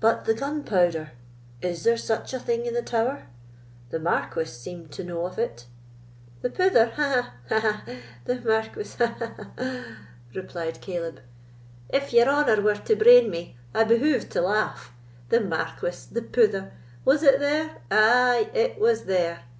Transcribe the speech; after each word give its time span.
"But 0.00 0.24
the 0.24 0.34
gunpowder—is 0.34 1.84
there 1.84 1.96
such 1.96 2.34
a 2.34 2.40
thing 2.40 2.66
in 2.66 2.74
the 2.74 2.82
tower? 2.82 3.28
The 3.90 4.00
Marquis 4.00 4.46
seemed 4.46 4.90
to 4.90 5.04
know 5.04 5.24
of 5.24 5.38
it." 5.38 5.66
"The 6.42 6.50
pouther, 6.50 6.90
ha! 6.96 7.34
ha! 7.48 7.60
ha!—the 7.86 8.40
Marquis, 8.40 8.82
ha! 8.98 9.14
ha! 9.20 9.30
ha!" 9.56 9.84
replied 10.34 10.80
Caleb,—"if 10.80 12.12
your 12.12 12.26
honour 12.28 12.60
were 12.60 12.74
to 12.74 12.96
brain 12.96 13.30
me, 13.30 13.56
I 13.72 13.84
behooved 13.84 14.32
to 14.32 14.40
laugh,—the 14.40 15.42
Marquis—the 15.42 16.22
pouther! 16.22 16.72
Was 17.04 17.22
it 17.22 17.38
there? 17.38 17.76
Ay, 17.88 18.50
it 18.54 18.80
was 18.80 19.04
there. 19.04 19.44